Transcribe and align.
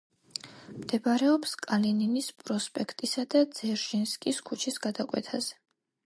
მდებარეობს 0.75 1.51
კალინინის 1.65 2.29
პროსპექტისა 2.43 3.25
და 3.33 3.41
ძერჟინსკის 3.59 4.39
ქუჩის 4.51 4.81
გადაკვეთაზე. 4.87 5.59